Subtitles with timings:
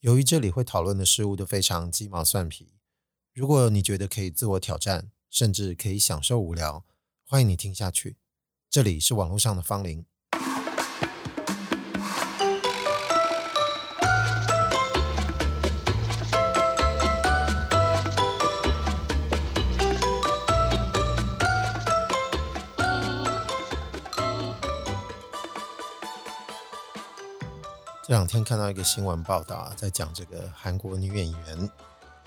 [0.00, 2.74] 由于这里会讨论的事物都非常鸡毛蒜皮，
[3.34, 6.84] 如果你觉得可以自我挑战，甚至可以享受无聊，
[7.24, 8.16] 欢迎你听下去。
[8.70, 10.06] 这里是网络上的方龄。
[28.18, 31.70] 两天看到一个新闻报道，在讲这个韩国女演员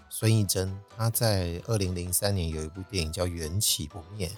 [0.09, 4.29] 孙艺珍，她在二零零三年有一部电影叫《缘起不灭》，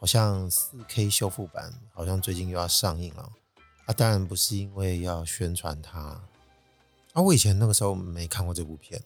[0.00, 3.30] 好像四 K 修复版，好像最近又要上映了。
[3.84, 6.00] 啊，当然不是因为要宣传它，
[7.12, 9.02] 啊，我以前那个时候没看过这部片，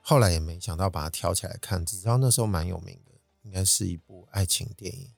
[0.00, 5.08] 后来也没想到把它挑起来看，只知道那时候蛮有名的，应该是一部爱情电影。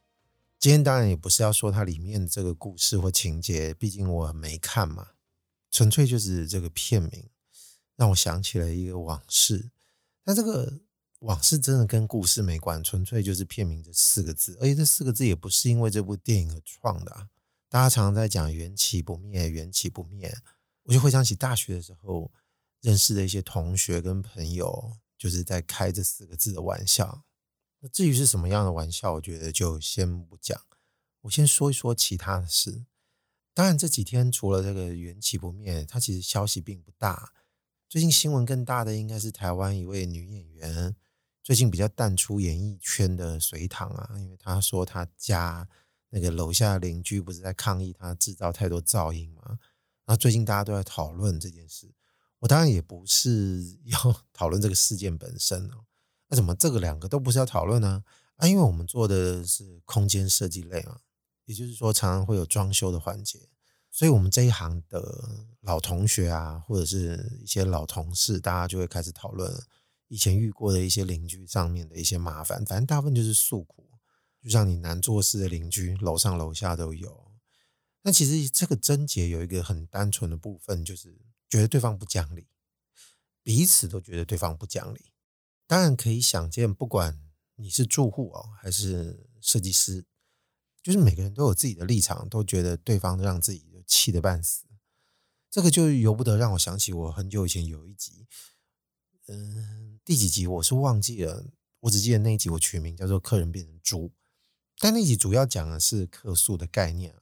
[0.59, 5.09] 今天当然也不是要说它里面这个故事或情节，毕竟我没看嘛。
[5.74, 7.28] 纯粹就是这个片名
[7.96, 9.73] 让我想起了一个往事，
[10.23, 10.80] 但这个
[11.19, 17.29] 往事真的跟故事没关，纯粹就是片名这四个字，而且这四个字也不是因为这部电影而创的。
[17.68, 20.32] 大家常常在讲缘起不灭，缘起不灭，
[20.84, 22.30] 我就回想起大学的时候
[22.80, 27.24] 认识的一些同学跟朋友，就是在开这四个字的玩笑。
[27.80, 30.62] 那至于是什么样的玩笑，我觉得就先不讲，
[31.23, 32.84] 我先说一说其他的事。
[33.55, 37.33] 当然这几天除了这个缘起不灭，它其实消息并不大。
[37.88, 40.96] 最近新闻更大的应该是台湾一位女演员，
[41.41, 45.69] 最近比较淡出演艺圈的隋棠啊，因为她说她家
[46.11, 49.43] 那个楼下邻居不是在抗议她制造太多噪音嘛。
[50.05, 51.95] 然后最近大家都在讨论这件事，
[52.41, 55.85] 我当然也不是 要讨论这个事件本身哦。
[56.29, 58.02] 那怎么这个两个都不是要讨论呢？
[58.35, 60.99] 啊，因为我们做的是空间设计类嘛。
[61.45, 63.48] 也就是说，常常会有装修的环节，
[63.90, 69.53] 所以我们这一行的老同学啊，或者是一些老同事，大家就会开始讨论
[70.09, 72.65] 以前遇过的一些邻居上面的一些麻烦。
[72.65, 73.87] 反正大部分就是诉苦，
[74.42, 77.33] 就像你难做事的邻居，楼上楼下都有。
[78.03, 81.16] 那其实这个症结有一个很单纯的部分，就是
[81.49, 82.47] 觉得对方不讲理，
[83.43, 85.12] 彼此都觉得对方不讲理。
[85.66, 87.19] 当然可以想见，不管
[87.56, 90.06] 你是住户哦，还是设计师。
[90.84, 94.67] 就是每个人都有自己的立场，都觉得对方让自己气得半死。
[95.50, 98.27] 这个就由不得让我想起我很久以前有一集，
[99.28, 101.47] 嗯，第几集我是忘记了，
[101.81, 104.12] 我只记得那一集我取名叫做“客人变成猪”，
[104.78, 107.15] 但那集主要讲的是客诉的概念，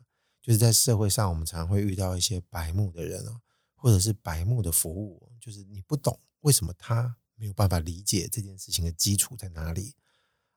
[0.43, 3.41] 就是在社会上我们常常会遇到一些白目的人啊，
[3.77, 9.95] 或者是白目的服务，就是你不懂为什么他没有办法理解这件事情的基础在哪里。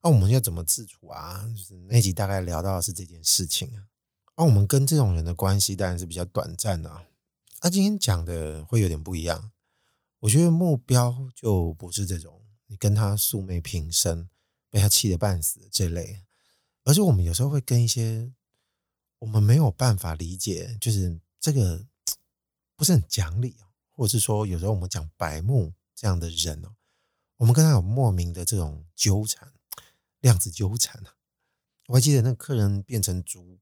[0.05, 1.43] 那、我们要怎么自处啊？
[1.57, 3.87] 就是那集大概聊到的是这件事情啊。
[4.37, 7.07] 那、我们跟这种人的关系当然是比较短暂的啊。
[7.71, 9.51] 今天讲的会有点不一样。
[10.19, 14.29] 我觉得目标就不是这种，你跟他素昧平生，
[14.69, 16.21] 被他气得半死这类，
[16.83, 18.31] 而是我们有时候会跟一些
[19.17, 21.83] 我们没有办法理解，就是这个
[22.75, 23.55] 不是很讲理，
[23.89, 26.75] 或者是说有时候我们讲白目这样的人哦，
[27.37, 29.51] 我们跟他有莫名的这种纠缠。
[30.25, 31.13] 量子纠缠啊！
[31.85, 33.59] 我还记得那个客人变成猪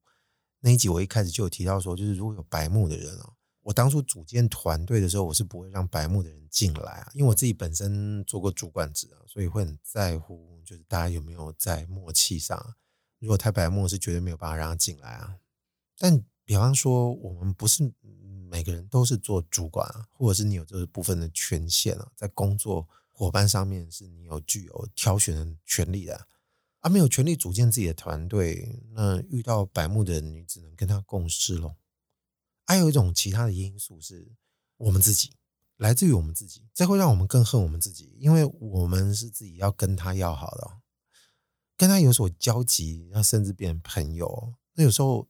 [0.61, 12.75] 那一集，我一开始就有提到说，就是如果有白目的人哦，我当初组建团队的时候，我是不会让白目的人进来啊，因为我自己本身做过主管职啊，所以会很在乎，就是大家有没有在默契上。
[13.19, 15.35] 如果太白目，是绝对没有办法让他进来啊。
[15.97, 17.91] 但比方说，我们不是
[18.49, 26.25] 每个人都是做主管啊，或者是你有这部分的权限啊，在工作伙伴上面是你有具有挑选的权利的。
[26.83, 31.77] 啊、没有权利组建自己的团队，那遇到白目的人，你只能跟他共事喽。
[32.65, 34.33] 还有一种其他的因素是
[34.75, 35.31] 我们自己，
[35.77, 40.81] 来自于我们自己，这会让我们更恨我们自己，因为我们是自己要跟他要好的，
[41.77, 44.53] 跟他有所交集，那甚至变成朋友。
[44.73, 45.25] 那有时候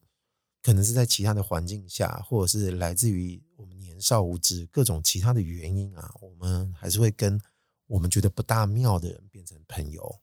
[0.63, 7.39] 可能是在其他的环境下，或者是来自于我们年少无知各种其他的原因啊，我们还是会跟
[7.85, 10.19] 我们觉得不大妙的人变成朋友。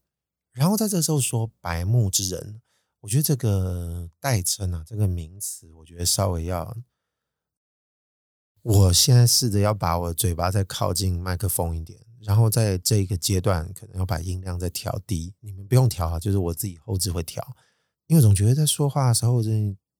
[0.52, 2.60] 然后在这时候说“白目之人”，
[3.00, 6.76] 我觉得这个代称啊，这个名词，我觉得稍微要……
[8.62, 15.32] 我现在试着要把我的嘴巴再靠近麦克风一点，然后在这个阶段可能要把音量再调低。
[15.40, 17.42] 你们不用调啊，就是我自己后置会调，
[18.06, 19.50] 因为总觉得在说话的时候，这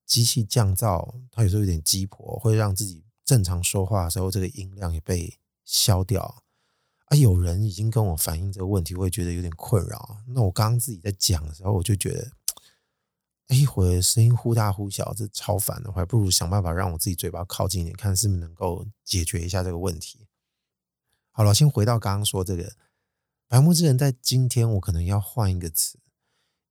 [0.04, 6.42] 机器降噪，它有时候有点鸡婆，会让自己正常说话的时候，这个音量也被消掉。
[7.10, 10.18] 啊，有人已经跟我反映这个问题，我也觉得有点困扰。
[10.28, 12.30] 那我刚刚自己在讲的时候，我就觉得，
[13.48, 20.28] 哎，一会声音忽大忽小，这超烦的，我还不如想办法让我自己嘴巴靠近一点，看是不是能够解决一下这个问题。
[21.32, 22.72] 好了，先回到刚刚说这个
[23.48, 25.98] 白目之人，在今天我可能要换一个词，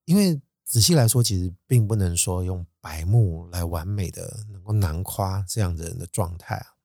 [0.05, 6.75] 因为仔细来说，其实并不能说用白目来完美的能够难夸这样的人的状态啊。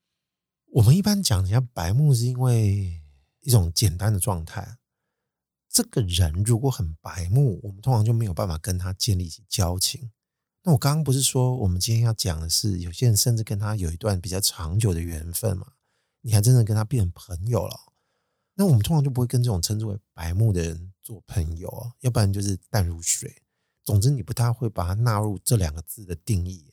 [0.73, 3.01] 我们一般讲人家白目，是因为
[3.45, 4.79] 一种简单的状态。
[5.69, 10.11] 这个人如果很白目，我们通常就没有办法跟他建立起交情。
[10.63, 15.73] 那我刚刚不是说，我们今天要讲的是，有些人甚至跟他有一段比较长久的缘分嘛？
[16.23, 17.93] 你还真的跟他变成朋友了？
[18.55, 23.43] 那我们通常就不会跟这种称之为白目的人做朋友，要不然就是淡如水。
[23.83, 26.73] 总之，你不太会把它纳入这两个字的定义。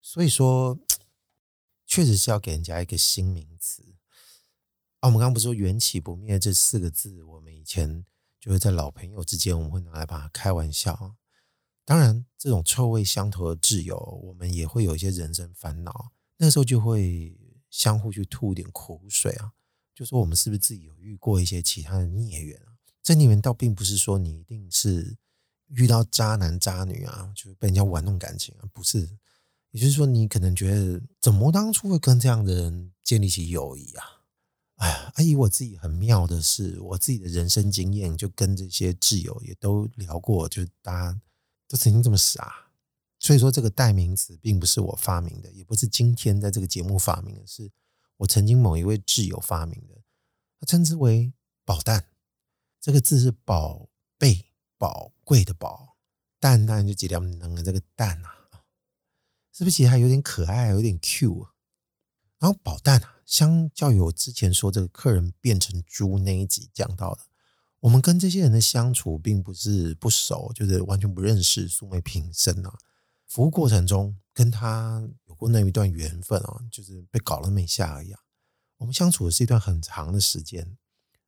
[0.00, 0.78] 所以说，
[1.86, 3.93] 确实是要给人家一个新名词
[5.06, 8.04] 我们刚刚不是说“缘起不灭”这四个字，我们以前。
[8.40, 11.16] 就是在老朋友之间，我们会拿来把它开玩笑。
[11.82, 16.12] 当然，这种臭味相投的挚友，我们也会有一些人生烦恼。
[16.36, 17.34] 那时候就会
[17.70, 19.54] 相互去吐一点苦水啊，
[19.94, 22.76] 就说我们是不是自己有遇过一些其他的孽缘啊？
[23.02, 25.16] 这里面倒并不是说你一定是
[25.68, 29.08] 遇到渣男渣女啊，就是被人家玩弄感情啊，不是。
[29.70, 34.04] 也就是说，你可能觉得怎么当初会跟这样的人建立起友谊啊？
[34.76, 41.20] 哎呀，阿姨，我自己很妙的是，我自己的人生经验就跟这些挚友也都聊过，就大家
[41.68, 42.52] 都曾经这么傻，
[43.20, 47.70] 所以说这个代名词并不是我发明的，也不是今天在这个节目发明的，是
[48.16, 50.02] 我曾经某一位挚友发明的，
[50.58, 51.32] 他称之为
[51.64, 52.06] “宝蛋”，
[52.80, 53.88] 这个字是宝
[54.18, 54.46] 贝、
[54.76, 55.96] 宝贵的宝，
[56.40, 58.34] 蛋蛋就几条能的这个蛋啊，
[59.52, 61.46] 是不是其实还有点可爱，有点 Q，
[62.44, 63.10] 然后宝诞啊。
[63.24, 67.22] 相较于我之前说这个客人变成猪那一集讲到的，
[67.80, 72.78] 我们跟这些人的相处并不是不熟，就是完全不认识，素昧平生啊。
[73.26, 78.14] 服务过程中跟他有过那一段缘分啊，就是被搞了那么一下而已。
[78.76, 80.76] 我们相处的是一段很长的时间，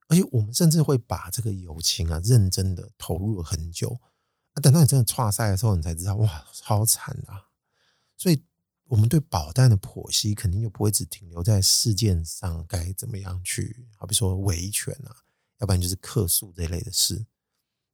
[0.08, 3.98] 而且我们甚至会把这个友情啊认真的投入了很久。
[4.52, 7.48] 啊，等到你真的跨赛的时候，你才知道哇，超惨啊！
[8.18, 8.44] 所以。
[8.88, 15.10] 我们对保单的剖析，肯定就不会只停留在事件上该怎么样去，好比说维权啊，
[15.58, 17.26] 要不然就是客诉这一类的事。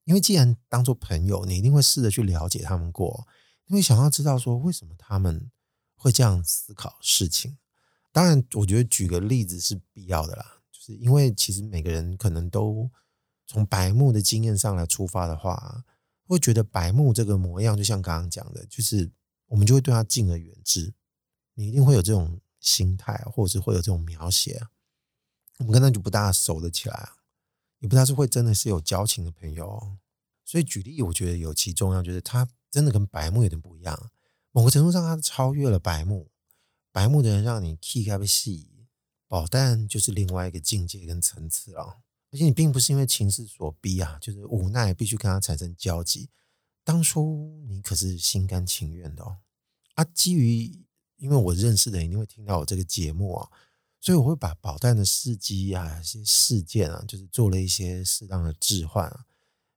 [0.04, 3.26] 因为既然当做朋友，你一定会试着去了解他们过，
[3.68, 5.50] 因为想要知道说为什么他们
[5.94, 7.56] 会这样思考事情。
[8.10, 12.90] 当然，我觉得举个例子是必要的啦，就是因为其实每个人可能都
[13.46, 15.84] 从白木的经验上来出发的话，
[16.26, 19.10] 会觉得白木这个模样，就像刚刚讲的，就是。
[19.52, 20.94] 我们就会对他敬而远之，
[21.52, 24.66] 你一定会有这种心态，或者是会有这种描写。
[25.58, 27.10] 我们跟他就不大熟得起来，
[27.80, 29.98] 也不大是会真的是有交情的朋友。
[30.42, 34.10] 所以举例，我觉得有其重要，就是他真的跟白目有点不一样。
[34.52, 36.30] 某个程度上，他超越了白目。
[36.90, 38.86] 白目的人让你气开不细，
[39.28, 42.00] 宝诞就是另外一个境界跟层次了。
[42.30, 46.30] 而且你并不是因为情势所逼啊，就是无奈必须跟他产生交集。
[46.82, 49.36] 当初你可是心甘情愿的哦，
[49.94, 50.84] 啊，基于
[51.16, 53.48] 因为我认识的人一定会听到我这个节目啊，
[54.00, 59.24] 所以我会把宝蛋的事迹啊、一些事件啊，就是做了一些适当的置换啊，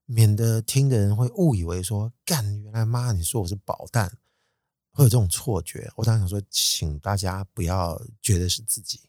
[0.06, 4.18] 免得听的人会误以为说，干，原来妈你说我是宝蛋，
[4.90, 5.92] 会有这种错觉。
[5.96, 9.00] 我当想说，请大家不要觉得是自己，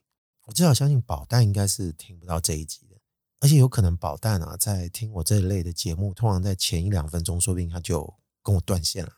[0.45, 2.98] 我至少相信宝蛋应该是听不到这一集的。
[3.39, 9.14] 而且有可能宝蛋啊，在听我这一类的节目，通常在前一两分钟，说不定他就跟我断线了。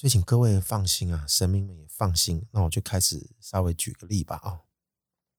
[0.00, 2.46] 所以请各位放心啊，神明们也放心。
[2.52, 4.60] 那我就开始稍微举个例吧啊，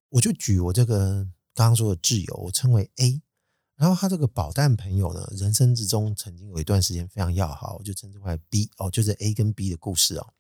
[0.10, 1.24] 我就举我这个
[1.56, 3.24] 刚刚说的挚友，我称为 A，
[3.76, 10.34] 然后他这个宝诞朋友呢，人生之中曾经有一段时间非常要好，我就称之为 B 哦，就是 A 跟 B 的故事哦。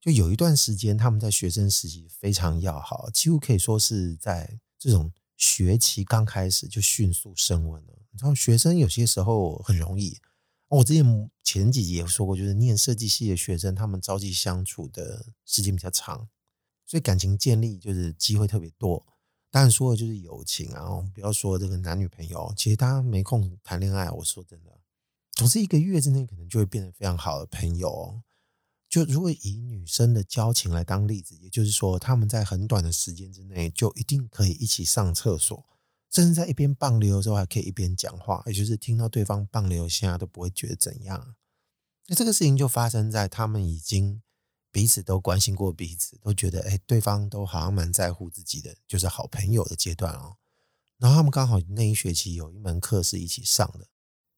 [0.00, 5.12] 就有一段时间他们在学生时期非常要好，几乎可以说是在这种。
[5.36, 7.92] 学期刚开始就迅速升温了。
[8.12, 10.16] 你知道，学生有些时候很容易。
[10.68, 16.28] 我之前前几集也说过，就是念设计系的学生，他们朝夕相处的时间比较长，
[16.86, 19.06] 所以感情建立就是机会特别多。
[19.50, 24.10] 当然说的就是友情啊，不要说这个男女朋友，其实大家没空谈恋爱。
[24.10, 24.80] 我说真的，
[25.32, 28.20] 总是一个月之内可能就会变得非常好的朋友。
[28.88, 35.64] 就如果以女生的交情来当例子，也就是说，他们在很短的时间之内就一定可以一起上厕所，
[36.14, 41.34] 甚至在一边棒流的时候还可以一边讲话，也就是听到对方棒流现在都不会觉得怎样。
[42.06, 44.22] 那这个事情就发生在他们已经
[44.70, 50.36] 彼此都关心过彼此，都觉得哎，对方都好像蛮在乎自己的，就是好朋友的阶段哦。
[50.98, 53.88] 然后他们刚好那一学期有一门课是一起上的，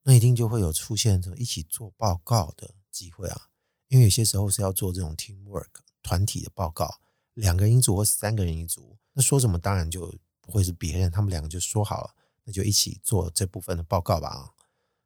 [0.04, 3.48] 那一定就会有出现这一起做报告的机会啊。
[3.88, 5.68] 因为有些时候是要做这种 teamwork
[6.02, 7.00] 团体的报告，
[7.34, 10.14] 两个人一组或三个人一组，那说什么当然就
[10.46, 14.54] 不会是别人，他们两个就说好了，那就一起做这部分的报告吧。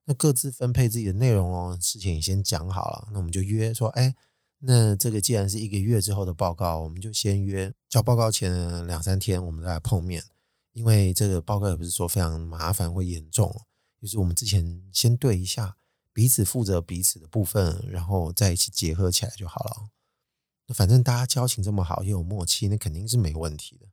[0.04, 3.08] 那各自分配自己的内容哦，事情也先讲好了。
[3.10, 4.14] 那我们就约说，哎，
[4.58, 10.22] 那这个既然是一个月之后的报告，我们就先约交报告前两三天，我们再来碰面。
[10.72, 13.62] 因为这个报告也不是说非常麻烦或严重，
[14.00, 15.76] 就是我们之前先对一下
[16.12, 19.88] 彼此负责彼此的部分，然后再一起结合起来就好了。
[20.66, 23.86] 那反正大家交情这么好，又有默契，那肯定是没问题的。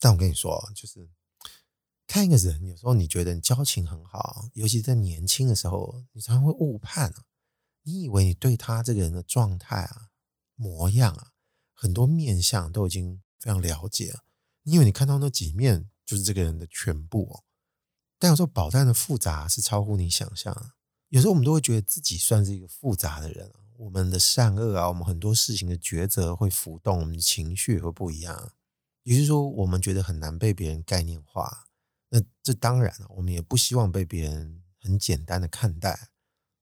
[0.00, 1.08] 但我跟你说，就是。
[2.12, 7.24] 看一个人，有时候你觉得你交情很好，尤其在年轻的时候，你常常会误判啊。
[7.84, 10.08] 你以为你对他这个人的状态啊、
[10.56, 11.30] 模样啊，
[11.72, 14.24] 很多面相都已经非常了解了。
[14.64, 17.44] 你以为你看到那几面就是这个人的全部哦。
[18.18, 20.72] 但有时候宝黛的复杂是超乎你想象。
[21.10, 28.52] 有时候我们都会觉得自己算是一个复杂的人，我们的善恶啊，我们很多事情的抉择会浮动，我们的情绪会不一样。
[29.02, 31.66] 也就是说，我们觉得很难被别人概念化。
[32.10, 36.10] 那这当然了，我们也不希望被别人很简单的看待。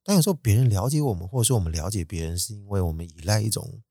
[0.02, 3.82] 但有时候别人了解我们，或者说我们了解别人，是因为我们依赖一种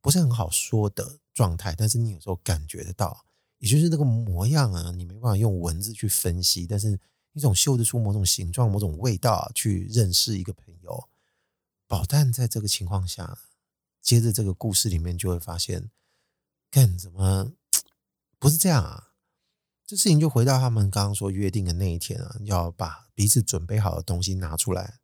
[0.00, 1.74] 不是很好说的状态。
[1.76, 3.24] 但是你有时候感觉得到，
[3.58, 6.98] 也就是那个模样啊，你没办法用文字去分析，但是
[7.32, 11.08] 一种嗅得出某种形状、某种味道，去认识一个朋友。
[11.86, 13.38] 宝蛋在这个情况下，
[14.00, 15.90] 接着这个故事里面就会发现，
[16.70, 17.52] 干怎么
[18.46, 19.14] 不是这样啊？
[19.84, 25.00] 这事情就回到他们刚刚说约定的那一天啊，要把彼此准备好的东西拿出来，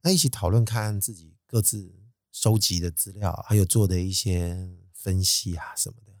[0.00, 1.94] 那一起讨论，看自己各自
[2.32, 6.12] 收集的资料，还有做的一些分析啊什么的。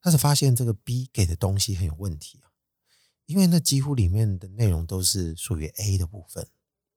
[0.00, 2.52] 但是发现这个 B 给的东西很有问题啊，
[3.26, 6.48] 因为那几乎里面的内容都是属于 A 的部分。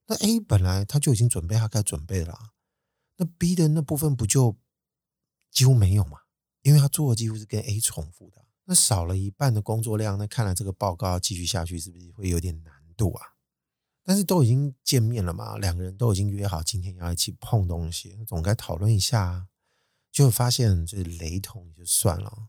[0.07, 2.53] 那 A 本来他就已经准备他该准备了，
[3.17, 4.57] 那 B 的那部分不就
[5.51, 6.19] 几乎没有嘛？
[6.61, 8.44] 因为他做的几乎是跟 A 重复的。
[8.65, 13.35] 那少了一半的工作量，那看来这个报告要继续下去是不是会有点难度啊？
[14.03, 19.47] 但是都已经见面了嘛，两个人都已经约好今天要一起碰东西，总该讨论一下啊。
[20.11, 22.47] 就发现就是雷同就算了。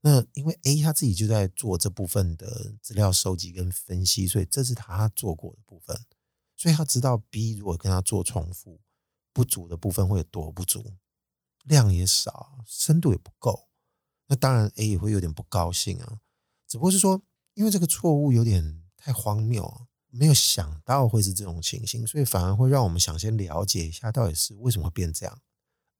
[0.00, 5.94] 那因为 A 他自己就在做这部分的资料收集跟分析，所以这是他做过的部分，
[6.56, 8.80] 所以他知道 B 如果跟他做重复，
[9.34, 10.94] 不足的部分会有多不足，
[11.64, 13.68] 量也少，深度也不够。
[14.28, 16.20] 那当然，A 也会有点不高兴啊。
[16.66, 17.22] 只不过是说，
[17.54, 25.40] 因为这个错误有点太荒谬啊，没有想到会是这种情形，所以反而会让我们想先了解一下到底是为什么会变这样，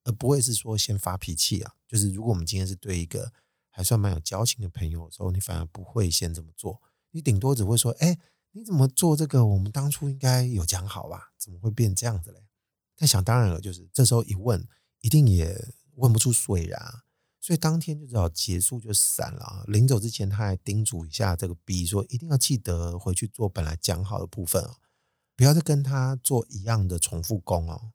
[0.05, 1.75] 而不会是说先发脾气啊。
[1.87, 3.33] 就是如果我们今天是对一个
[3.71, 8.19] 还算蛮有交情的朋友的时候，你反而不会先这么做，你顶多只会说：“哎，
[8.51, 9.47] 你怎么做这个？
[9.47, 11.33] 我们当初应该有讲好吧？
[11.39, 12.43] 怎么会变这样子嘞？”
[12.99, 14.67] 但想当然了，就是这时候一问，
[15.01, 15.57] 一定也
[15.95, 17.03] 问不出所以然。
[17.47, 19.65] 所以当天就只好结束就散了。
[19.69, 24.79] 临走之前，他还叮嘱一下这个 B 说：“一定要记得回去做本来讲好的部分哦，
[25.37, 27.93] 不要再跟他做一样的重复工哦。”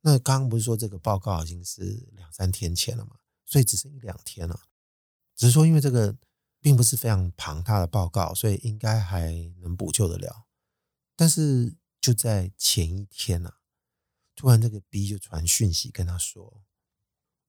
[0.00, 3.16] 那刚刚不是说这个报告已经是两三天前了嘛？
[3.44, 4.58] 所以只剩一两天了。
[5.36, 6.16] 只是说因为这个
[6.58, 10.46] 并不是非常庞大的报告，所以应该还能补救得了。
[11.14, 13.52] 但是就在前一天呐，
[14.34, 16.64] 突然这个 B 就传讯息跟他说。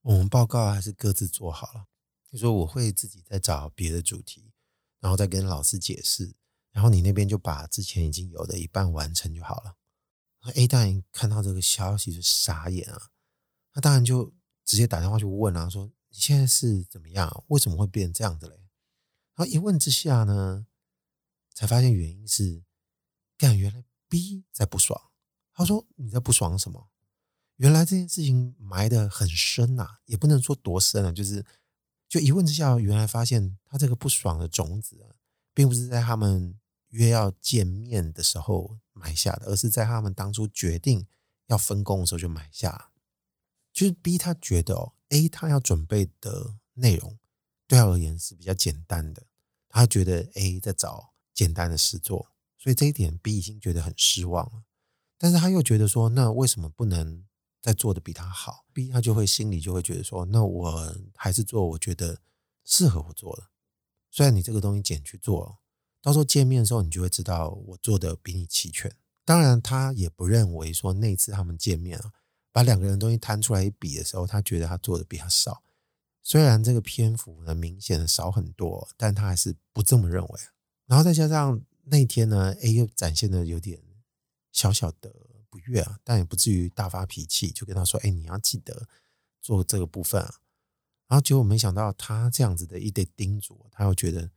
[0.01, 1.87] 我们报告还是各自做好了。
[2.29, 4.51] 你说我会自己再找别的主题，
[4.99, 6.35] 然后再跟老师解释，
[6.71, 9.75] 然后你那边就把之前已经有的一半完成就好了。
[10.55, 13.09] A 大人看到这个消息就傻眼啊，
[13.73, 17.43] 他当然就直接打电话去问啊，说你现在是怎么样？
[17.47, 18.55] 为什么会变成这样子嘞？
[19.35, 20.65] 然后一问之下呢，
[21.53, 22.63] 才发现原因是，
[23.37, 25.11] 干，原来 B 在不爽。
[25.53, 26.88] 他说你在不爽什么？
[27.59, 31.45] 原来这件事情埋得很深呐，也不能说多深啊，就是
[32.07, 35.11] 就一问之下，原来发现他这个不爽的种子啊，
[35.53, 36.57] 并不是在他们
[36.91, 41.05] 约要见面的时候埋下的，而是在他们当初决定
[41.47, 42.91] 要分工的时候就埋下。
[43.73, 47.19] 就是 B 他觉得哦，A 他要准备的内容
[47.67, 49.23] 对他而言是比较简单的，
[49.67, 54.63] 他觉得 A 在找简单的事做，所以这一点 B 已经觉得很失望了。
[55.17, 57.25] 但是他又觉得说，那为什么不能？
[57.61, 62.21] 在做的比他好，B 他就会心里就会觉得说，那我还是做我觉得
[62.63, 63.49] 适合我做的。
[64.09, 65.59] 虽然你这个东西捡去做，
[66.01, 68.95] 到时候见面的时候你就会知道我做的比你齐全。
[69.25, 72.13] 当然，他也不认为说那次他们见面啊，
[72.51, 75.61] 把两个人东西摊出来一比的时候，他觉得他做的比他少。
[76.23, 80.39] 虽然这个篇幅呢明显的少很多，但他还是不这么认为。
[80.87, 83.81] 然后再加上那天呢，A 又展现的有点
[84.51, 85.13] 小小的。
[85.49, 88.87] 不悦啊，但也不至于大发脾气，就跟他说：“哎，你要记得
[89.41, 90.35] 做这个部分啊。”
[91.07, 94.29] 然后结果没想到他这样子的一堆叮嘱，他又觉得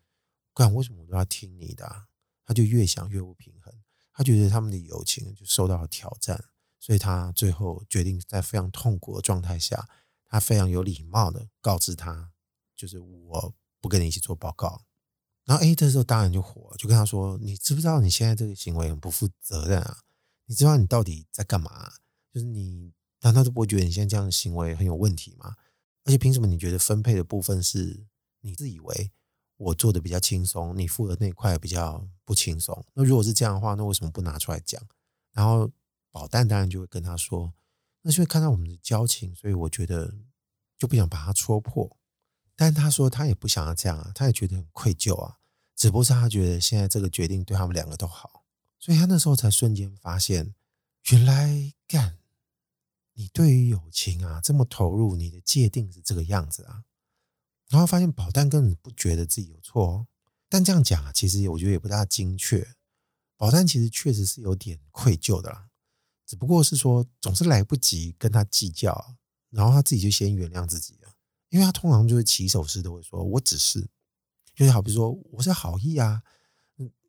[0.55, 2.07] 干为什么我都要听你的？
[2.45, 3.73] 他就越想越不平衡，
[4.13, 6.45] 他觉得他们的友情就受到了挑战，
[6.81, 9.89] 所以他最后决定在非常痛苦的状态下，
[10.25, 12.33] 他非常有礼貌的告知他，
[12.75, 14.83] 就是我不跟你一起做报告。
[15.45, 19.99] 然后 A 这时候当然就火，就跟他说：“你知不知道你现在这个行为很不负责任啊？
[20.47, 21.93] 你知道你到底在干嘛？
[22.33, 25.57] 就是你难道都不会觉得你现在这样的行为很有问题吗？
[26.05, 28.07] 而且凭什么你觉得分配的部分是
[28.41, 29.13] 你自以为
[29.57, 32.85] 我做的比较轻松，你付的那块比较不轻松？
[32.95, 34.83] 那如果是这样的话，那为什么不拿出来讲？”
[35.33, 35.71] 然后
[36.11, 37.55] 保单当然就会跟他说
[38.03, 40.13] ：“那是因为看到我们的交情，所以我觉得
[40.77, 41.97] 就不想把他戳破。”
[42.57, 45.39] 但他说他也不想要这样啊，他也觉得很愧疚啊。
[45.75, 48.42] 只不过是他觉得现在这个决定对他们两个都好，
[48.83, 50.57] 所以他那时候才瞬间发现，
[51.13, 52.19] 原来干
[53.13, 56.83] 你对于友情啊这么投入，你的界定是这个样子啊。
[57.69, 60.07] 然后发现保单根本不觉得自己有错哦，
[60.49, 62.75] 但这样讲啊，其实我觉得也不大精确。
[63.37, 65.69] 保单其实确实是有点愧疚的啦，
[66.27, 69.15] 只不过是说总是来不及跟他计较，
[69.51, 71.15] 然后他自己就先原谅自己了。
[71.51, 73.89] 因为他通常就是起手式都会说：“我只是，
[74.57, 76.25] 就是好比说我是好意啊，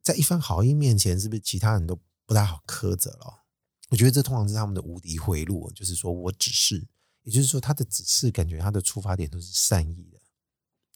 [0.03, 3.43] 在一番好意面前，是不是其他人都不太好苛责了？
[3.89, 6.86] 我觉得这通常是他们的无敌回路，就是说我只是，
[7.24, 10.19] 也就是说他的只是感觉他的出发点都是善意的。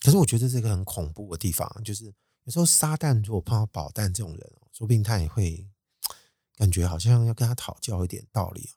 [0.02, 2.06] 可是我觉得这是一个很恐怖的地方，就是
[2.44, 5.68] 有时候撒旦如果碰到宝蛋这种人，说不定他也会
[6.56, 8.72] 感觉好像要跟他讨教一点道理。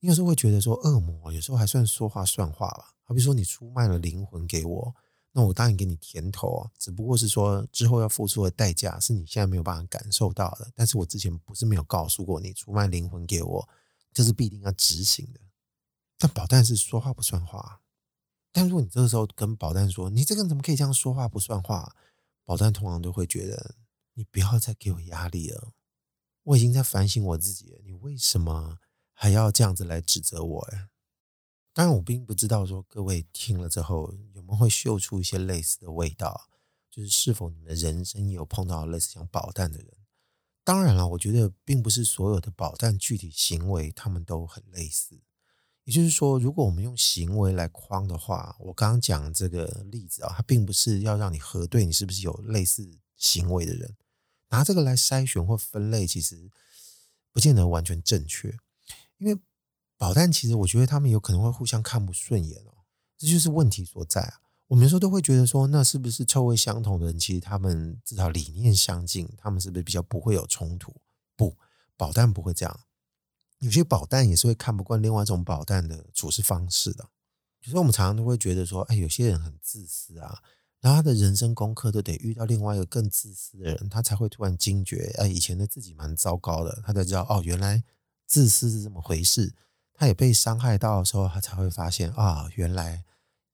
[0.00, 2.94] 你有时候会觉得说恶魔有时候还算说话算话吧。
[3.02, 4.94] 好比说，你出卖了灵魂给我，
[5.38, 6.70] 那我当然给你甜头啊。
[6.76, 10.68] 只不过是说，之后要付出的代价是你现在没有办法感受到的。
[10.74, 13.68] 但是我之前不是没有告诉过你，出卖灵魂给我，
[14.12, 15.38] 这是必定要执行的。
[16.18, 17.82] 但保单是说话不算话。
[18.50, 21.94] 但如果你这个时候跟保单说，你这个人怎么可以这样说话不算话？
[22.44, 23.76] 保单通常都会觉得，
[24.14, 25.72] 你不要再给我压力了。
[26.42, 28.78] 我已经在反省我自己了，你为什么
[29.12, 30.60] 还要这样子来指责我？
[30.72, 30.88] 哎。
[31.78, 36.48] 当然，我并不知道说各位听了之后有没有会嗅出一些类似的味道，
[36.90, 39.86] 就是是否你们的人生有碰到类似像保蛋的人？
[40.64, 45.20] 当然了，我觉得并不是所有的保蛋具体行为他们都很类似。
[45.84, 53.96] 也就是说，如果我们用行为来框的话，我刚刚讲这个例子啊，它并不是要让你核对你是不是有类似行为的人，
[54.48, 56.50] 拿这个来筛选或分类，其实
[57.30, 58.58] 不见得完全正确，
[59.18, 59.40] 因为。
[59.98, 62.72] 保单其实，我觉得他们有可能会互相看不顺眼哦，
[63.18, 64.40] 这就是问题所在啊。
[64.68, 70.94] 我们有时候都会觉得说，那是不是臭味相同的人，其实他们至少理念相近，他们是不是比较不会有冲突？
[71.34, 71.56] 不，
[71.96, 72.80] 保单不会这样。
[73.58, 77.08] 有些保单也是会看不惯另外一种保单的处事方式的。
[77.62, 80.40] 有时候我们常常都会觉得说，哎，有些人很自私啊，
[80.80, 87.82] 然后他的人生功课都得遇到另外一个更自私的人，他才会突然惊觉，哎，以前的自己蛮糟糕的，他才知道哦，原来
[88.26, 89.54] 自私是这么回事。
[89.98, 93.04] 他也被伤害到的时候，他才会发现啊，原来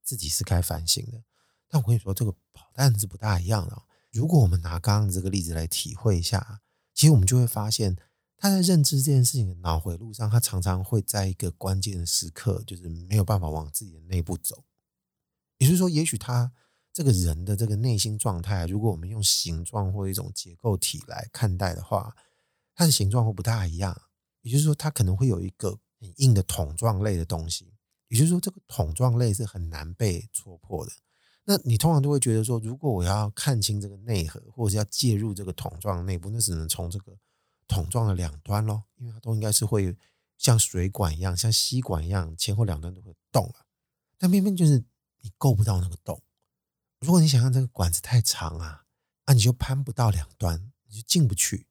[0.02, 1.24] 自己是该反省的。
[1.70, 3.82] 但我跟你说，这个保单是不大一样的。
[4.12, 6.60] 如果我们拿刚刚这个例子来体会一下，
[6.92, 7.96] 其实我们就会发现，
[8.36, 14.64] 他在认知这件事情的脑回路上，他常常会在一个关键的时刻，就是没有办法往自己的内部走。
[15.56, 16.52] 也就是说，也许他
[16.92, 22.14] 这个人的这个内心状态，如果我们用形状或一种结构体来看待的话，
[22.74, 23.98] 它的形状会不大一样。
[24.42, 25.80] 也就是说，他可能会有一个。
[26.04, 27.72] 很硬的桶状类的东西，
[28.08, 30.92] 也就是说，这个桶状类是很难被戳破的。
[31.44, 37.16] 那你通常都会觉得说，如果我要看清这个内核，或者是要介入这个桶状内部，那只能从这个
[37.66, 39.96] 桶状的两端咯，因为它都应该是会
[40.36, 43.66] 像水管一样，像吸管一样，前后两端都会动了。
[44.18, 44.84] 但偏偏就是
[45.22, 46.22] 你够不到那个洞。
[47.00, 48.84] 如果你想象这个管子太长啊，
[49.26, 51.66] 那你就攀不到两端，你就进不去。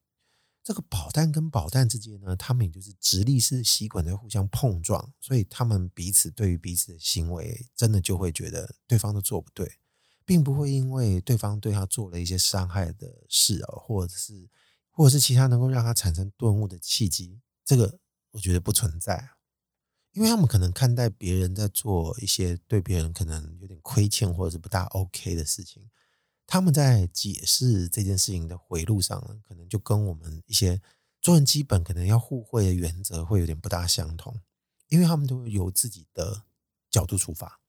[0.64, 9.78] 这个保单跟保单之间呢，他们也就是直立式吸管在互相碰撞，所以他们彼此对于彼此的行为，真的就会觉得对方都做不对，
[10.24, 14.48] 并不会因为对方对他做了一些伤害的事啊，或者是
[14.90, 17.98] 或者是其他能够让他产生顿悟的契机，这个
[18.30, 19.32] 我觉得不存在，
[20.12, 25.90] 因为他们可能看待别人在做一些对别人可能有点亏欠或者是不大 OK 的事情。
[26.46, 30.80] 他们在解释这件事情的回路上呢，可能就跟我们一些
[31.20, 34.40] 做人基本可能要互惠的原则会有点不大相同，
[34.88, 36.44] 因为他们都有自己的
[36.90, 37.60] 角度出发，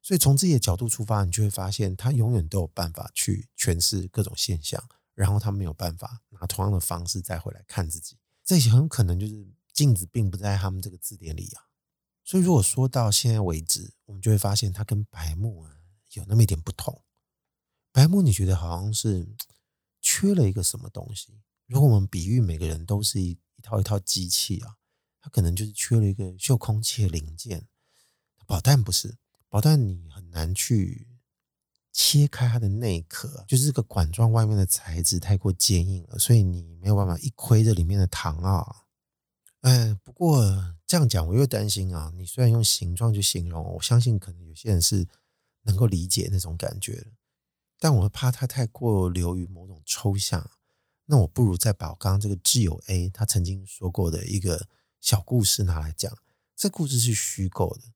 [0.00, 4.82] 所以从自己的角度出发，你就会发现他永远都有办法去诠释各种现象，
[5.14, 11.68] 然后他没有办法拿同样的方式再回来看自己，这些很有可能就是镜子并不在他们这个字典里啊。
[12.24, 15.70] 所以如果说到现在为止，我们就会发现他跟白目啊
[16.12, 17.02] 有那么一点不同。
[17.92, 19.28] 白木，你觉得好像是
[20.00, 21.40] 缺了一个什么东西。
[21.66, 24.76] 如果我们比喻每个人都是一一套一套机器啊，
[25.20, 27.68] 它可能就是缺了一个秀空气的零件。
[28.46, 29.16] 宝蛋不是，
[29.48, 31.06] 宝蛋你很难去
[31.92, 38.84] 切开它的内壳，就是这个管状外面的材质太过坚硬了，所以你没有办法一窥这里面的糖啊。
[39.60, 42.12] 哎，不过这样讲我又担心啊。
[42.16, 45.06] 你虽然用形状去形容，我相信可能有些人是
[45.62, 47.06] 能够理解那种感觉的，
[47.82, 50.48] 但我怕它太过流于某种抽象。
[51.06, 54.68] 那我不如再把我刚刚这个挚友 A 他曾经说过的一个
[55.00, 56.16] 小故事拿来讲。
[56.54, 57.92] 这故事是虚构的，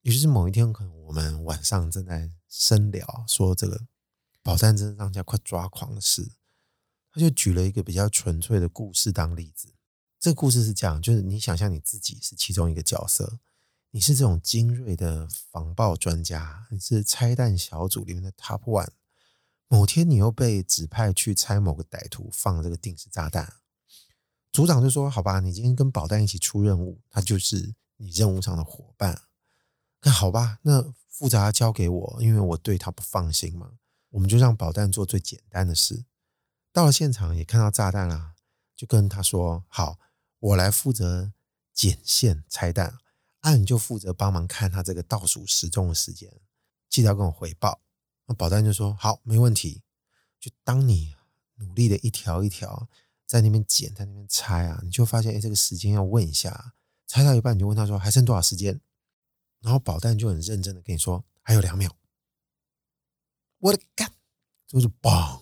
[0.00, 3.86] 也就是某一天可能我们晚上正在深聊，说这个
[4.42, 6.30] 宝山真的让人家快抓狂的事，
[7.12, 9.74] 他就举了一个比较纯粹的故事当例子。
[10.18, 13.38] 这个故事是这样，就是你想象你自己是其中一个角色，
[13.90, 18.88] 你是这种精锐的防爆专家，你是拆弹小组里面的 Top One。
[19.68, 23.54] 某天，你又被指派去拆某个歹徒放这个定时炸弹，
[24.52, 29.22] 组长就说：“好吧，你今天跟宝蛋一起出任务，他就是你任务上的伙伴。
[30.02, 33.72] 那好吧，那复杂交给我，因为我对他不放心嘛。
[34.10, 36.04] 我们就让宝蛋做最简单的事。
[36.72, 38.34] 到了现场，也看到炸弹啦，
[38.76, 39.98] 就跟他说：好，
[40.38, 41.32] 我来负责
[41.74, 42.98] 剪线拆弹，
[43.40, 46.40] 啊，你就负责帮忙看他这个倒数时钟的时间，
[46.88, 47.80] 记得要跟我回报。”
[48.26, 49.82] 那保蛋就说：“好，没问题。”
[50.38, 51.14] 就当你
[51.56, 52.88] 努力的一条一条
[53.24, 56.74] 在那边剪，在那边拆啊，你就发现，哎，这个时间要问一下。
[57.06, 58.80] 拆到一半，你就问他说：“还剩多少时间？”
[59.62, 61.96] 然后保蛋就很认真的跟你说：“还有两秒。”
[63.58, 64.12] 我的干，
[64.66, 65.40] 就是嘣！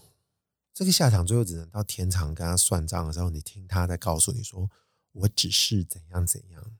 [0.72, 4.70] 这个下场最后只能到天场跟他算账的时候，你听他在告诉你说
[5.12, 6.76] ：“我只是怎样怎样。”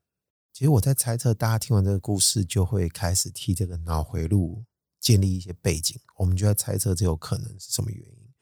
[0.52, 4.64] 其实我在猜测，大家听完这个故事，就会开始替这个脑回路。
[5.04, 8.32] 建立一些背景，我们就在猜测这有可能是什么原因。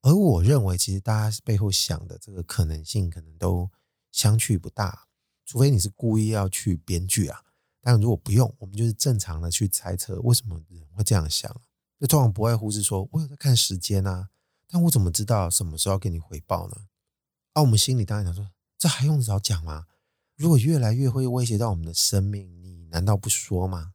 [0.00, 3.70] 而我认为，其实大家背后想的这个可能性，可能都
[4.10, 5.06] 相去不大。
[5.44, 7.42] 除非你是故意要去编剧啊，
[7.82, 11.54] 但如果不用，我们就是正常的去猜测为什么人会这样想。
[11.98, 14.30] 那通常不外乎是说，我有在看时间啊，
[14.66, 16.76] 但我怎么知道什么时候要给你回报呢？
[17.52, 19.84] 啊，我们心里当然想说，这还用得着讲吗？
[20.36, 23.92] 如果越来越会威胁到我们的生命，你难道不说吗？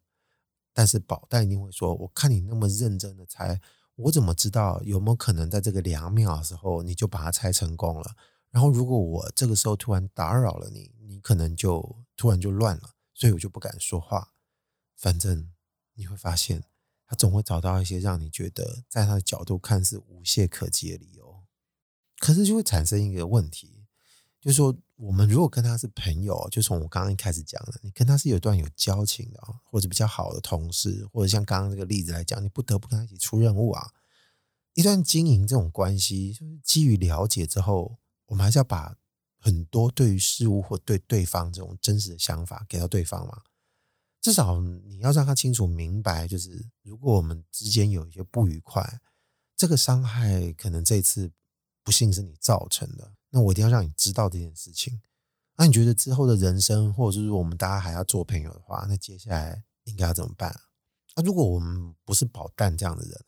[0.74, 3.62] 但是宝黛一定会说：“我看你那么认真的猜，
[3.96, 8.16] 我怎么知道有没有可能在这个两秒的时候你就把它猜成功了？
[8.50, 14.34] 然后如果我这个时候突然打扰了你，你可能就突然就乱了，所以我就不敢说话。
[14.98, 15.52] 反正
[15.94, 16.64] 你会发现，
[17.06, 21.44] 他总会找到一些让你觉得在他的角度看似无懈可击的理由，
[22.18, 23.86] 可是就会产生一个问题，
[24.42, 33.92] 就是说。”我们如果跟他是朋友，就从我刚刚一开始讲的，你跟他是有段有交情的，或者比较好的同事，或者像刚刚这个例子来讲，你不得不跟他一起出任务啊。
[34.76, 38.96] 一段经营这种关系，就是基于了解之后，我们还是要把
[39.40, 43.42] 很多对于事物或对对方这种真实的想法给到对方嘛。
[44.22, 49.02] 至少你要让他清楚明白，就是如果我们之间有一些不愉快，
[49.58, 51.30] 这个伤害可能这次
[51.84, 53.12] 不幸是你造成的。
[53.36, 55.02] 那我一定要让你知道这件事情。
[55.58, 60.56] 那你觉得之后的人生，或者是说我们大家还要做朋友的话，那接下来应该要怎么办？
[61.16, 63.26] 那如果我们不是宝蛋这样的人，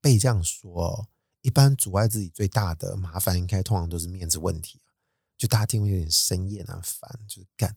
[0.00, 1.08] 被这样说，
[1.42, 4.80] 一般阻碍自己最大的麻烦，应该通常都是面子问题。
[5.38, 7.74] 就大家听会有点生厌啊，烦，就是干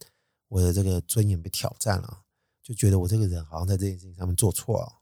[0.47, 2.23] 我的这个尊严被挑战了，
[2.63, 5.01] 就觉得我这个人好像在这件事情上面做错了。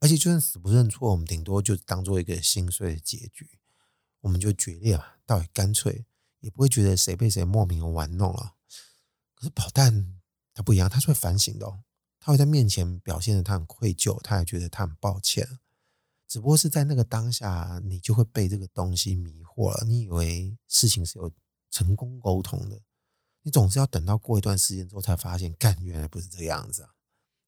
[0.00, 3.58] 而且就算死不认错，我们顶多就当做一个心碎的结局。
[4.20, 6.06] 我们就决裂吧，倒也干脆，
[6.40, 8.54] 也不会觉得谁被谁莫名的玩弄了。
[9.34, 10.20] 可是宝蛋
[10.52, 11.84] 他不一样，他是会反省的哦，
[12.18, 15.60] 他会在面前表现得他很愧疚，他也觉得他很抱歉。
[16.26, 19.86] 只不过是在那个当下，你就会被这个东西迷惑了。
[19.86, 21.32] 你以为事情是有
[21.70, 22.82] 成功沟通的，
[23.42, 26.90] 你总是要等到过一段时间之后才发现，干，原来不是这个样子啊。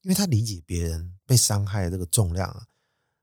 [0.01, 2.67] 因为他理解别人被伤害的这个重量啊，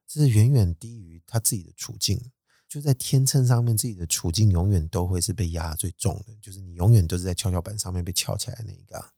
[0.07, 2.31] 是远远低于他自己的处境。
[2.69, 9.13] 就在天秤上面，自己的处境永远都会是被压最重的，就是你永远都是在跷跷板上面被翘起来那一个。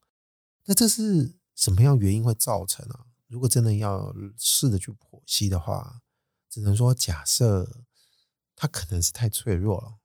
[0.66, 3.06] 那这是什么样原因会造成啊？
[3.26, 6.00] 如果真的要试着去剖析的话，
[6.48, 7.82] 只能说假设
[8.54, 9.98] 他可能是太脆弱了。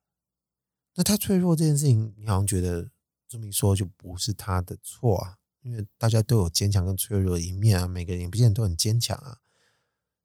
[0.96, 2.90] 那太脆弱这件事情，你好像觉得
[3.28, 9.40] 这么一说就不是他的错啊，因为大家都有坚强跟脆弱的一面啊，每个人也不见得都很坚强啊。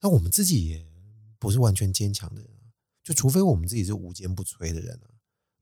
[0.01, 0.87] 那我们自己也
[1.39, 2.60] 不是完全坚强的人。
[3.03, 5.09] 就除非我们自己是无坚不摧的人啊，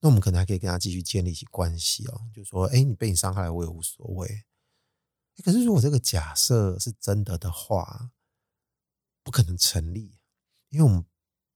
[0.00, 2.28] 那我们可能还可以跟他继续建立起关系哦。
[2.34, 4.44] 就说，哎，你被你伤害了，我也无所谓。
[5.44, 8.10] 可是如果这个假设是真的的话，
[9.22, 10.18] 不可能成立，
[10.68, 11.04] 因为我们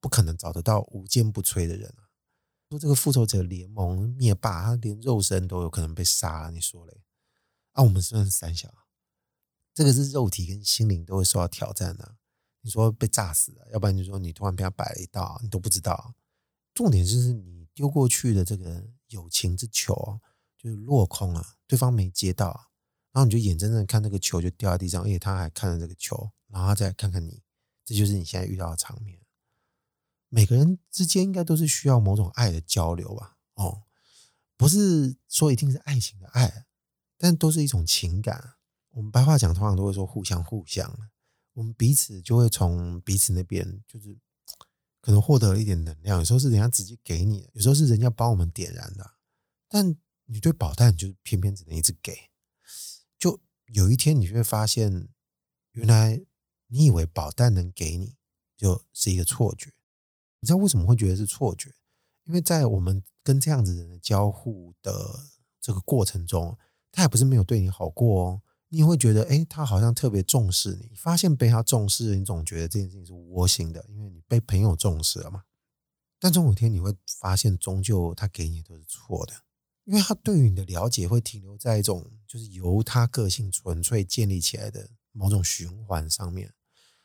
[0.00, 2.10] 不可能找得到无坚不摧的人啊。
[2.70, 7.02] 说这个复仇者联盟灭霸，他连肉身都有可能被杀了，你说嘞？
[7.72, 8.72] 啊，我们是不是三小？
[9.74, 12.16] 这个是肉体跟心灵都会受到挑战的。
[12.62, 16.14] 你说被炸死了，要不然就说你突然被他摆了一道，你都不知道。
[16.72, 20.20] 重点就是你丢过去的这个友情之球，
[20.56, 22.70] 就是落空了，对方没接到，
[23.12, 27.42] 然后你就眼睁睁看那个球就掉在地上，而且他还看着这个球，然后再看看你，
[27.84, 29.20] 这就是你现在遇到的场面。
[30.28, 33.36] 每个人之间应该都是需要某种爱的交流吧？
[33.54, 33.82] 哦，
[34.56, 36.64] 不是说一定是爱情的爱，
[37.18, 38.54] 但都是一种情感。
[38.92, 41.10] 我们白话讲通常都会说互相互相，
[41.54, 44.18] 我们彼此就会从彼此那边就是
[45.00, 46.18] 可能获得了一点能量。
[46.18, 49.14] 有时候是人家直接给你的，有时候是人家帮我们点燃的。
[49.68, 52.30] 但你对宝蛋就偏偏只能一直给，
[53.18, 55.08] 就有一天你就会发现，
[55.72, 56.24] 原来
[56.68, 58.16] 你以为宝蛋能给你，
[58.56, 59.72] 就是一个错觉。
[60.40, 61.74] 你知道为什么会觉得是错觉？
[62.24, 66.56] 因为在我们跟这样子人的交互的这个过程中，
[66.90, 68.42] 他也不是没有对你好过哦。
[68.74, 70.90] 你会觉得，哎，他好像特别重视你。
[70.96, 75.42] 发现被他重视，你总觉得这件事情是窝心的，因为你被朋友重视了嘛。
[76.18, 79.34] 但总有一天你会发现，终究他给你都是错的，
[79.84, 86.54] 因为他对于你的了解会停留在一种就是由他个性纯粹建立起来的某种循环上面。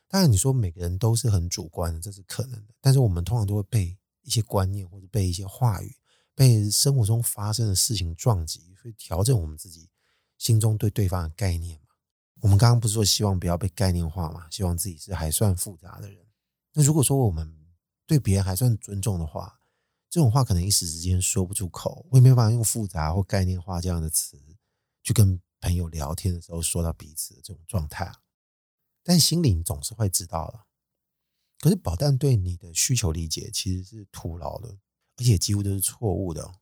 [0.07, 2.73] 当然，你说每个人都是很主观的，这是可能的。
[2.79, 5.97] 但是我们通常都会被一些观念或者被一些话语、
[6.33, 9.89] 被生活中发生的事情撞击，所以调整我们自己。
[10.37, 11.95] 心中对对方的概念嘛，
[12.41, 14.47] 我们刚刚不是说希望不要被概念化嘛？
[14.49, 16.25] 希望自己是还算复杂的人。
[16.73, 17.51] 那如果说我们
[18.05, 19.59] 对别人还算尊重的话，
[20.09, 24.41] 这种话可能一时之间说不出口，我也没办法用复杂或概念化这样的词
[25.03, 28.21] 去跟朋友聊天的时候说到彼此的这种状态啊。
[29.03, 30.59] 但心里总是会知道的。
[31.59, 34.77] 可是宝蛋对你的需求理解其实是徒劳的，
[35.17, 36.53] 而且几乎都是错误的。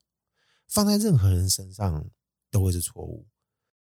[0.68, 2.10] 放在任何人身上
[2.50, 3.28] 都会是错误。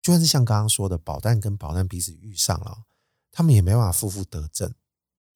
[0.06, 2.84] 就算是像刚刚说的，宝蛋跟宝蛋彼此遇上了，
[3.32, 4.72] 他们也没办法负负得正。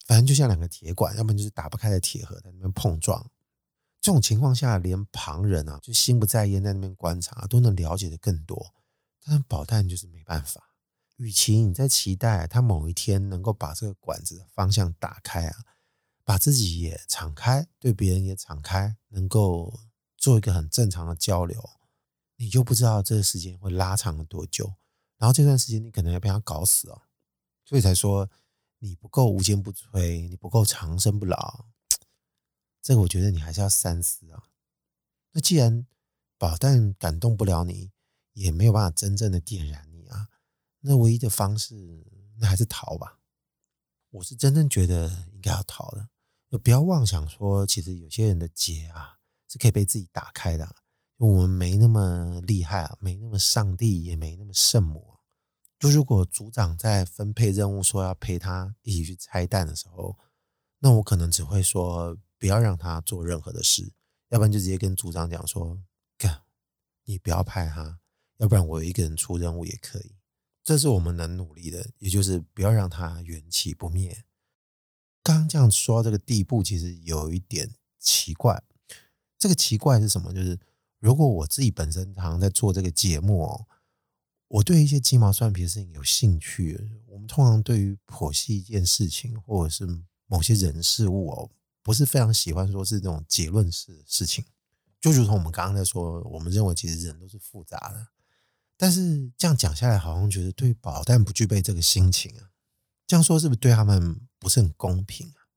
[0.06, 3.32] 反正就像两个铁管，要不然就是打不开的铁盒在那边碰撞。
[4.00, 8.76] 这种情况下，连旁人啊，就心不在焉在那边观察，都能了解的更多。
[9.26, 10.76] 但是宝蛋就是没办法。
[11.16, 15.58] 与其你在期待他某一天能够把这个管子的方向打开啊，
[16.24, 19.80] 把自己也敞开，对别人也敞开，能够
[20.16, 21.60] 做一个很正常的交流。
[22.40, 24.74] 你就不知道这个时间会拉长了多久，
[25.18, 27.02] 然后这段时间你可能要被他搞死哦，
[27.66, 28.30] 所以才说
[28.78, 31.66] 你不够无坚不摧，你不够长生不老。
[32.82, 34.52] 这个我觉得你还是要三思啊。
[35.34, 35.86] 那既然
[36.38, 37.92] 宝蛋感动不了你，
[38.32, 40.30] 也没有办法真正的点燃你啊，
[40.80, 42.06] 那唯一的方式
[42.38, 43.20] 那还是逃吧。
[44.12, 46.08] 我是真正觉得应该要逃的，
[46.50, 50.78] 就不要妄想说，其实有些人的结啊是可以被自己打开的。
[51.28, 55.16] 我们没那么厉害啊，没那么上帝，也没那么圣母。
[55.78, 60.18] 就如果组长在分配任务说要陪他一起去拆弹的时候，
[60.80, 63.92] 那我可能只会说不要让他做任何的事，
[64.30, 65.78] 要不然就直接跟组长讲说，
[66.18, 66.44] 干，
[67.04, 68.00] 你不要派他，
[68.38, 70.16] 要不然我一个人出任务也可以。
[70.64, 74.24] 这是我们能努力的，也就是不要让他元气不灭。
[75.22, 78.64] 刚刚这样说到这个地步，其实有一点奇怪。
[79.38, 80.34] 这个奇怪是什么？
[80.34, 80.58] 就是。
[81.00, 83.66] 如果我自己本身常常在做这个节目哦，
[84.50, 86.78] 我对一些鸡毛蒜皮的事情有兴趣。
[87.08, 89.88] 我们通常对于剖析一件事情，或者是
[90.28, 91.50] 某些人事物哦，
[91.82, 94.44] 不是非常喜欢说是这种结论式的事情。
[95.00, 98.08] 就如同我们刚刚在说，我们认为其实人都是复杂的，
[98.76, 102.52] 但是这样讲下来，好像觉得对宝蛋不具备这个心情啊。
[103.08, 105.48] 这样说是不是对他们不是很公平啊？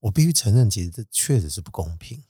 [0.00, 2.24] 我必须承认，其实这确实是不公平。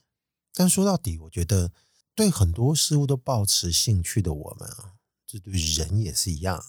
[0.53, 1.71] 但说到底，我觉得。
[2.17, 4.95] 对很多事物都抱持兴趣的我们啊，
[5.27, 6.65] 这对人也是一样。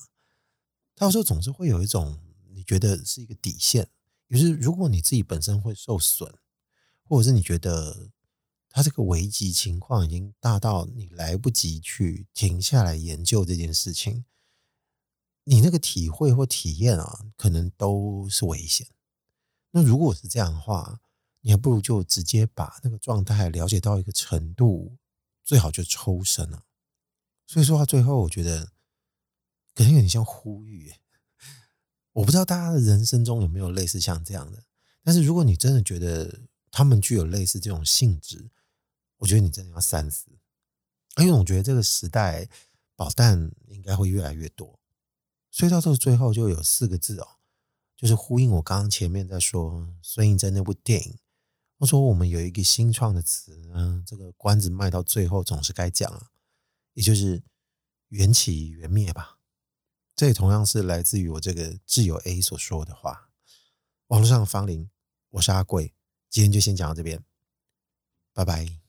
[0.94, 2.18] 他有时候总是会有一种
[2.50, 3.88] 你觉得是一个底线，
[4.28, 6.30] 就是如果你自己本身会受损，
[7.02, 8.11] 或者是你觉得
[8.68, 14.26] 他这个危急情况已经大到你来不及去停下来研究这件事情，
[15.44, 18.87] 你那个体会或体验啊，可能都是危险。
[19.70, 21.00] 那如果是这样的话，
[21.40, 24.98] 你还不如就直接把那个状态了解到一个程度。
[25.48, 26.64] 最好就抽身了，
[27.46, 28.66] 所以说到最后，我觉得
[29.74, 30.92] 可能有点像呼吁。
[32.12, 34.64] 我不知道大家的人生中有没有类似像这样的，
[35.02, 38.50] 但是如果你真的觉得他们具有类似这种性质，
[39.16, 40.26] 我觉得你真的要三思。
[41.16, 42.46] 因为我觉得这个时代
[42.94, 44.78] 宝蛋应该会越来越多，
[45.50, 47.26] 所以到这个最后就有四个字哦，
[47.96, 51.18] 就是呼应我刚刚前面在说孙艺珍那部电影。
[51.78, 56.30] 他说我们有一个新创的词呢，这个关子卖到最后总是该讲啊，
[56.94, 57.42] 也就是
[58.08, 59.38] 缘起缘灭吧。
[60.16, 63.30] 这也同样是来自于我这个挚友 A 所说的话。
[64.08, 64.90] 网络上的芳龄，
[65.30, 65.94] 我是阿贵，
[66.28, 67.22] 今天就先讲到这边，
[68.32, 68.88] 拜拜。